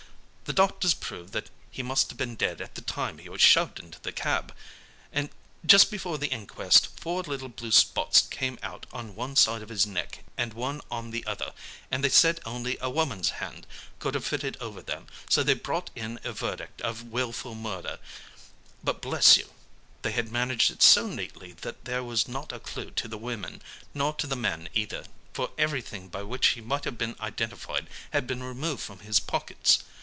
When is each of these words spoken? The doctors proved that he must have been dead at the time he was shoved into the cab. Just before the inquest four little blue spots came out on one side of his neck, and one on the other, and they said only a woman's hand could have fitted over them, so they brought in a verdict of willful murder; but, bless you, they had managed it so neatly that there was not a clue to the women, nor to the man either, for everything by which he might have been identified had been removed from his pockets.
The 0.45 0.61
doctors 0.67 0.93
proved 0.93 1.31
that 1.31 1.49
he 1.69 1.81
must 1.81 2.09
have 2.09 2.17
been 2.17 2.35
dead 2.35 2.59
at 2.59 2.75
the 2.75 2.81
time 2.81 3.19
he 3.19 3.29
was 3.29 3.39
shoved 3.41 3.79
into 3.79 4.01
the 4.01 4.11
cab. 4.11 4.53
Just 5.65 5.89
before 5.89 6.17
the 6.17 6.27
inquest 6.27 6.89
four 6.99 7.21
little 7.23 7.47
blue 7.47 7.71
spots 7.71 8.19
came 8.23 8.59
out 8.61 8.85
on 8.91 9.15
one 9.15 9.37
side 9.37 9.61
of 9.61 9.69
his 9.69 9.87
neck, 9.87 10.25
and 10.37 10.51
one 10.53 10.81
on 10.91 11.11
the 11.11 11.25
other, 11.25 11.53
and 11.89 12.03
they 12.03 12.09
said 12.09 12.41
only 12.43 12.77
a 12.81 12.89
woman's 12.89 13.29
hand 13.39 13.65
could 13.99 14.13
have 14.13 14.25
fitted 14.25 14.57
over 14.59 14.81
them, 14.81 15.07
so 15.29 15.41
they 15.41 15.53
brought 15.53 15.89
in 15.95 16.19
a 16.25 16.33
verdict 16.33 16.81
of 16.81 17.03
willful 17.03 17.55
murder; 17.55 17.97
but, 18.83 18.99
bless 19.01 19.37
you, 19.37 19.53
they 20.01 20.11
had 20.11 20.33
managed 20.33 20.69
it 20.69 20.83
so 20.83 21.07
neatly 21.07 21.53
that 21.53 21.85
there 21.85 22.03
was 22.03 22.27
not 22.27 22.51
a 22.51 22.59
clue 22.59 22.91
to 22.91 23.07
the 23.07 23.17
women, 23.17 23.61
nor 23.93 24.11
to 24.15 24.27
the 24.27 24.35
man 24.35 24.67
either, 24.73 25.05
for 25.31 25.51
everything 25.57 26.09
by 26.09 26.23
which 26.23 26.47
he 26.47 26.59
might 26.59 26.83
have 26.83 26.97
been 26.97 27.15
identified 27.21 27.87
had 28.11 28.27
been 28.27 28.43
removed 28.43 28.81
from 28.81 28.99
his 28.99 29.17
pockets. 29.17 29.85